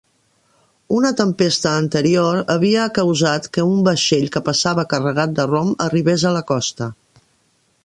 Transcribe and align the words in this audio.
Una 0.99 1.09
tempesta 1.19 1.73
anterior 1.81 2.39
havia 2.55 2.87
causat 2.95 3.45
que 3.59 3.67
un 3.75 3.85
vaixell 3.89 4.27
que 4.37 4.43
passava 4.49 4.89
carregat 4.95 5.39
de 5.41 5.49
rom 5.55 5.73
arribés 5.89 6.27
a 6.31 6.35
la 6.41 6.45
costa. 6.55 6.91